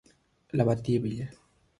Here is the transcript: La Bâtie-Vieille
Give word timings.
La 0.53 0.65
Bâtie-Vieille 0.65 1.29